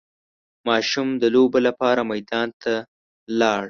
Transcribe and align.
ماشوم 0.67 1.07
د 1.21 1.23
لوبو 1.35 1.59
لپاره 1.67 2.01
میدان 2.11 2.47
ته 2.61 2.73
لاړ. 3.39 3.59